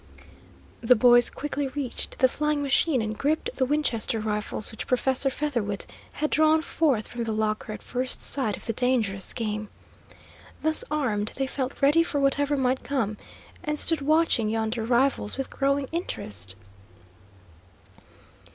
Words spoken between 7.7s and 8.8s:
at first sight of the